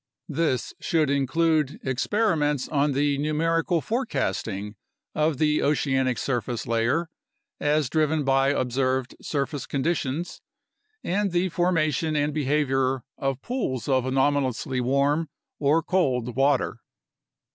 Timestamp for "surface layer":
6.17-7.11